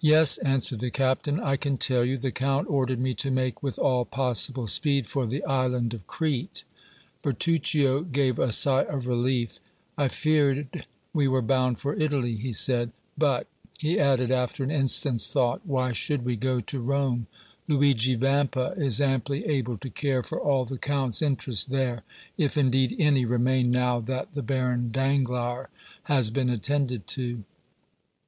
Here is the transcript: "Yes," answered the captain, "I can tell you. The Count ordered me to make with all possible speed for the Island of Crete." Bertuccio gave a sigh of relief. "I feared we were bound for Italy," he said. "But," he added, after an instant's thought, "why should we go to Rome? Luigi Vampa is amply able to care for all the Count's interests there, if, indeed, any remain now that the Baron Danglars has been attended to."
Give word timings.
"Yes," 0.00 0.38
answered 0.38 0.78
the 0.78 0.92
captain, 0.92 1.40
"I 1.40 1.56
can 1.56 1.76
tell 1.76 2.04
you. 2.04 2.16
The 2.18 2.30
Count 2.30 2.68
ordered 2.70 3.00
me 3.00 3.14
to 3.14 3.32
make 3.32 3.60
with 3.60 3.80
all 3.80 4.04
possible 4.04 4.68
speed 4.68 5.08
for 5.08 5.26
the 5.26 5.42
Island 5.44 5.92
of 5.92 6.06
Crete." 6.06 6.62
Bertuccio 7.20 8.02
gave 8.02 8.38
a 8.38 8.52
sigh 8.52 8.84
of 8.84 9.08
relief. 9.08 9.58
"I 9.98 10.06
feared 10.06 10.86
we 11.12 11.26
were 11.26 11.42
bound 11.42 11.80
for 11.80 11.96
Italy," 11.96 12.36
he 12.36 12.52
said. 12.52 12.92
"But," 13.18 13.48
he 13.76 13.98
added, 13.98 14.30
after 14.30 14.62
an 14.62 14.70
instant's 14.70 15.26
thought, 15.26 15.62
"why 15.66 15.90
should 15.90 16.24
we 16.24 16.36
go 16.36 16.60
to 16.60 16.78
Rome? 16.78 17.26
Luigi 17.66 18.14
Vampa 18.14 18.72
is 18.76 19.00
amply 19.00 19.44
able 19.46 19.78
to 19.78 19.90
care 19.90 20.22
for 20.22 20.40
all 20.40 20.64
the 20.64 20.78
Count's 20.78 21.22
interests 21.22 21.64
there, 21.64 22.04
if, 22.38 22.56
indeed, 22.56 22.94
any 23.00 23.24
remain 23.24 23.72
now 23.72 23.98
that 23.98 24.34
the 24.34 24.44
Baron 24.44 24.92
Danglars 24.92 25.66
has 26.04 26.30
been 26.30 26.50
attended 26.50 27.08
to." 27.08 27.42